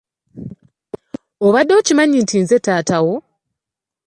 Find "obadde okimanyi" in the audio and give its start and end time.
1.45-2.17